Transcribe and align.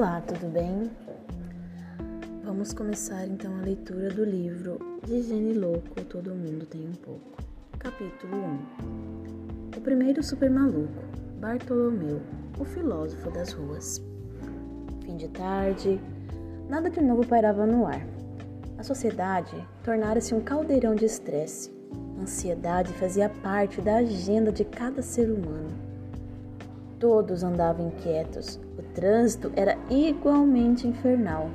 Olá, 0.00 0.18
tudo 0.22 0.50
bem? 0.50 0.90
Vamos 2.42 2.72
começar 2.72 3.26
então 3.26 3.54
a 3.58 3.60
leitura 3.60 4.08
do 4.08 4.24
livro 4.24 4.78
De 5.06 5.20
Gene 5.20 5.52
Louco 5.52 6.02
Todo 6.04 6.34
Mundo 6.34 6.64
Tem 6.64 6.88
Um 6.88 6.92
Pouco. 6.92 7.36
Capítulo 7.78 8.34
1 8.34 9.76
O 9.76 9.80
primeiro 9.82 10.22
super 10.22 10.48
maluco, 10.48 11.04
Bartolomeu, 11.38 12.22
o 12.58 12.64
filósofo 12.64 13.30
das 13.30 13.52
ruas. 13.52 14.02
Fim 15.04 15.18
de 15.18 15.28
tarde, 15.28 16.00
nada 16.66 16.88
de 16.88 17.02
novo 17.02 17.26
pairava 17.26 17.66
no 17.66 17.86
ar. 17.86 18.00
A 18.78 18.82
sociedade 18.82 19.54
tornara-se 19.84 20.34
um 20.34 20.40
caldeirão 20.40 20.94
de 20.94 21.04
estresse. 21.04 21.70
Ansiedade 22.18 22.90
fazia 22.94 23.28
parte 23.28 23.82
da 23.82 23.96
agenda 23.96 24.50
de 24.50 24.64
cada 24.64 25.02
ser 25.02 25.30
humano 25.30 25.89
Todos 27.00 27.42
andavam 27.42 27.86
inquietos. 27.86 28.60
O 28.78 28.82
trânsito 28.94 29.50
era 29.56 29.78
igualmente 29.88 30.86
infernal. 30.86 31.48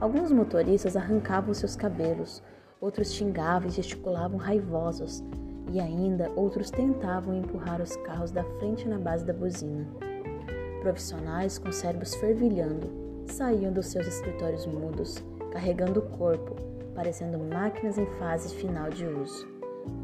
Alguns 0.00 0.30
motoristas 0.30 0.96
arrancavam 0.96 1.52
seus 1.52 1.74
cabelos, 1.74 2.40
outros 2.80 3.12
xingavam 3.12 3.66
e 3.68 3.72
gesticulavam 3.72 4.38
raivosos, 4.38 5.24
e 5.72 5.80
ainda 5.80 6.30
outros 6.36 6.70
tentavam 6.70 7.34
empurrar 7.34 7.82
os 7.82 7.96
carros 7.96 8.30
da 8.30 8.44
frente 8.60 8.86
na 8.86 8.96
base 8.96 9.24
da 9.24 9.32
buzina. 9.32 9.84
Profissionais 10.80 11.58
com 11.58 11.72
cérebros 11.72 12.14
fervilhando 12.14 12.88
saíam 13.26 13.72
dos 13.72 13.86
seus 13.86 14.06
escritórios 14.06 14.64
mudos, 14.64 15.16
carregando 15.50 15.98
o 15.98 16.08
corpo, 16.16 16.54
parecendo 16.94 17.36
máquinas 17.52 17.98
em 17.98 18.06
fase 18.18 18.54
final 18.54 18.90
de 18.90 19.04
uso. 19.06 19.53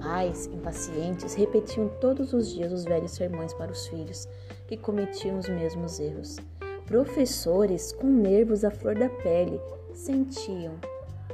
Pais, 0.01 0.47
impacientes, 0.47 1.35
repetiam 1.35 1.89
todos 2.01 2.33
os 2.33 2.51
dias 2.51 2.73
os 2.73 2.85
velhos 2.85 3.13
sermões 3.13 3.53
para 3.55 3.73
os 3.73 3.87
filhos, 3.87 4.29
que 4.67 4.77
cometiam 4.77 5.39
os 5.39 5.49
mesmos 5.49 5.99
erros. 6.01 6.37
Professores, 6.87 7.93
com 7.93 8.07
nervos 8.07 8.65
à 8.65 8.71
flor 8.71 8.95
da 8.95 9.09
pele, 9.09 9.61
sentiam 9.93 10.75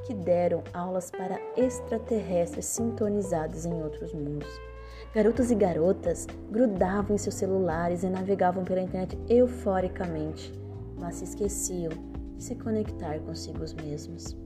que 0.07 0.15
deram 0.15 0.63
aulas 0.73 1.11
para 1.11 1.41
extraterrestres 1.57 2.67
sintonizados 2.67 3.65
em 3.67 3.83
outros 3.83 4.13
mundos. 4.13 4.49
Garotos 5.13 5.51
e 5.51 5.55
garotas 5.55 6.27
grudavam 6.51 7.15
em 7.15 7.19
seus 7.19 7.35
celulares 7.35 8.03
e 8.03 8.09
navegavam 8.09 8.65
pela 8.65 8.83
internet 8.83 9.19
euforicamente, 9.29 10.53
mas 10.99 11.17
se 11.17 11.25
esqueciam 11.25 11.93
de 12.37 12.45
se 12.45 12.55
conectar 12.55 13.19
consigo 13.21 13.65
mesmos. 13.83 14.37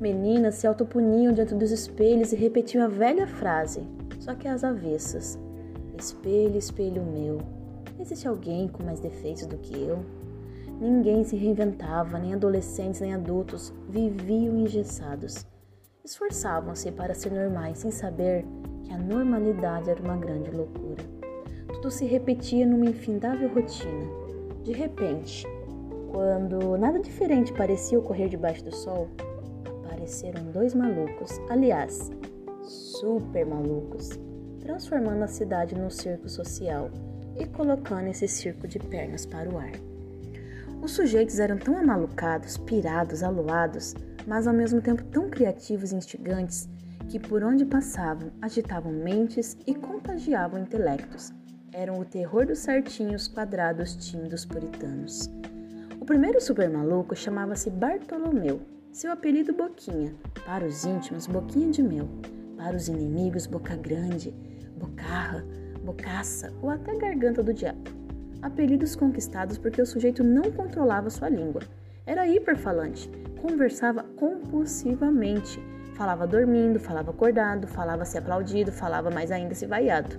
Meninas 0.00 0.56
se 0.56 0.66
autopuniam 0.66 1.32
diante 1.32 1.54
dos 1.54 1.70
espelhos 1.70 2.30
e 2.30 2.36
repetiam 2.36 2.84
a 2.84 2.88
velha 2.88 3.26
frase, 3.26 3.82
só 4.20 4.34
que 4.34 4.46
às 4.46 4.62
avessas: 4.62 5.38
Espelho, 5.98 6.58
espelho 6.58 7.02
meu, 7.02 7.38
existe 7.98 8.28
alguém 8.28 8.68
com 8.68 8.82
mais 8.82 9.00
defeitos 9.00 9.46
do 9.46 9.56
que 9.56 9.74
eu? 9.74 10.04
Ninguém 10.78 11.24
se 11.24 11.34
reinventava, 11.34 12.18
nem 12.18 12.34
adolescentes 12.34 13.00
nem 13.00 13.14
adultos 13.14 13.72
viviam 13.88 14.58
engessados. 14.58 15.46
Esforçavam-se 16.04 16.92
para 16.92 17.14
ser 17.14 17.32
normais 17.32 17.78
sem 17.78 17.90
saber 17.90 18.44
que 18.84 18.92
a 18.92 18.98
normalidade 18.98 19.88
era 19.88 20.02
uma 20.02 20.16
grande 20.18 20.50
loucura. 20.50 21.02
Tudo 21.72 21.90
se 21.90 22.04
repetia 22.04 22.66
numa 22.66 22.84
infindável 22.84 23.48
rotina. 23.48 24.06
De 24.62 24.72
repente, 24.72 25.46
quando 26.12 26.76
nada 26.76 27.00
diferente 27.00 27.52
parecia 27.54 27.98
ocorrer 27.98 28.28
debaixo 28.28 28.62
do 28.62 28.74
sol, 28.74 29.08
apareceram 30.06 30.52
dois 30.52 30.72
malucos, 30.72 31.32
aliás, 31.50 32.12
super 32.62 33.44
malucos, 33.44 34.10
transformando 34.60 35.24
a 35.24 35.26
cidade 35.26 35.74
num 35.74 35.90
circo 35.90 36.28
social 36.28 36.90
e 37.36 37.44
colocando 37.44 38.06
esse 38.06 38.28
circo 38.28 38.68
de 38.68 38.78
pernas 38.78 39.26
para 39.26 39.50
o 39.50 39.58
ar. 39.58 39.72
Os 40.80 40.92
sujeitos 40.92 41.40
eram 41.40 41.58
tão 41.58 41.76
amalucados, 41.76 42.56
pirados, 42.56 43.24
aluados, 43.24 43.94
mas 44.28 44.46
ao 44.46 44.54
mesmo 44.54 44.80
tempo 44.80 45.02
tão 45.06 45.28
criativos 45.28 45.90
e 45.90 45.96
instigantes 45.96 46.68
que 47.08 47.18
por 47.18 47.42
onde 47.42 47.64
passavam 47.64 48.30
agitavam 48.40 48.92
mentes 48.92 49.56
e 49.66 49.74
contagiavam 49.74 50.60
intelectos. 50.60 51.32
Eram 51.72 51.98
o 51.98 52.04
terror 52.04 52.46
dos 52.46 52.60
certinhos, 52.60 53.26
quadrados, 53.26 53.96
tímidos 53.96 54.44
puritanos. 54.44 55.28
O 56.00 56.04
primeiro 56.04 56.40
super 56.40 56.70
maluco 56.70 57.16
chamava-se 57.16 57.70
Bartolomeu 57.70 58.75
seu 58.96 59.12
apelido 59.12 59.52
Boquinha, 59.52 60.14
para 60.46 60.64
os 60.64 60.86
íntimos, 60.86 61.26
Boquinha 61.26 61.70
de 61.70 61.82
Mel, 61.82 62.08
para 62.56 62.74
os 62.74 62.88
inimigos, 62.88 63.46
Boca 63.46 63.76
Grande, 63.76 64.32
Bocarra, 64.74 65.44
Bocaça 65.84 66.50
ou 66.62 66.70
até 66.70 66.96
Garganta 66.96 67.42
do 67.42 67.52
Diabo. 67.52 67.90
Apelidos 68.40 68.96
conquistados 68.96 69.58
porque 69.58 69.82
o 69.82 69.86
sujeito 69.86 70.24
não 70.24 70.50
controlava 70.50 71.10
sua 71.10 71.28
língua. 71.28 71.60
Era 72.06 72.26
hiperfalante, 72.26 73.10
conversava 73.42 74.02
compulsivamente, 74.02 75.60
falava 75.94 76.26
dormindo, 76.26 76.80
falava 76.80 77.10
acordado, 77.10 77.68
falava 77.68 78.06
se 78.06 78.16
aplaudido, 78.16 78.72
falava 78.72 79.10
mais 79.10 79.30
ainda 79.30 79.54
se 79.54 79.66
vaiado. 79.66 80.16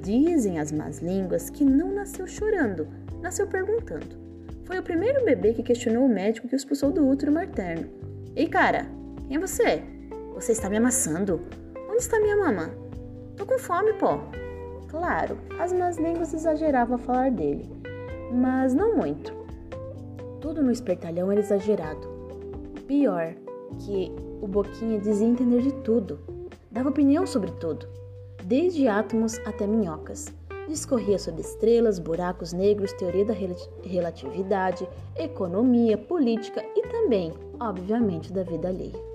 Dizem 0.00 0.58
as 0.58 0.72
más 0.72 1.00
línguas 1.00 1.50
que 1.50 1.62
não 1.62 1.92
nasceu 1.92 2.26
chorando, 2.26 2.88
nasceu 3.20 3.46
perguntando. 3.46 4.16
Foi 4.64 4.78
o 4.78 4.82
primeiro 4.82 5.22
bebê 5.26 5.52
que 5.52 5.62
questionou 5.62 6.06
o 6.06 6.08
médico 6.08 6.48
que 6.48 6.54
o 6.54 6.56
expulsou 6.56 6.90
do 6.90 7.06
útero 7.06 7.30
materno. 7.30 8.03
Ei, 8.36 8.48
cara, 8.48 8.88
quem 9.28 9.36
é 9.36 9.40
você? 9.40 9.80
Você 10.34 10.50
está 10.50 10.68
me 10.68 10.76
amassando? 10.76 11.40
Onde 11.88 11.98
está 11.98 12.18
minha 12.18 12.36
mamã? 12.36 12.68
Tô 13.36 13.46
com 13.46 13.56
fome, 13.60 13.92
pô. 13.92 14.18
Claro, 14.88 15.38
as 15.60 15.72
más 15.72 15.98
línguas 15.98 16.34
exageravam 16.34 16.96
a 16.96 16.98
falar 16.98 17.30
dele, 17.30 17.70
mas 18.32 18.74
não 18.74 18.96
muito. 18.96 19.32
Tudo 20.40 20.64
no 20.64 20.72
espertalhão 20.72 21.30
era 21.30 21.40
exagerado. 21.40 22.08
Pior, 22.88 23.34
que 23.78 24.10
o 24.42 24.48
Boquinha 24.48 24.98
dizia 24.98 25.28
entender 25.28 25.62
de 25.62 25.72
tudo, 25.72 26.18
dava 26.72 26.88
opinião 26.88 27.24
sobre 27.28 27.52
tudo, 27.52 27.86
desde 28.42 28.88
átomos 28.88 29.38
até 29.46 29.64
minhocas. 29.64 30.26
Discorria 30.68 31.18
sobre 31.18 31.42
estrelas, 31.42 31.98
buracos 31.98 32.52
negros, 32.52 32.92
teoria 32.94 33.24
da 33.24 33.34
relatividade, 33.84 34.88
economia, 35.16 35.98
política 35.98 36.64
e 36.74 36.82
também, 36.88 37.32
obviamente, 37.60 38.32
da 38.32 38.42
vida 38.42 38.68
alheia. 38.68 39.13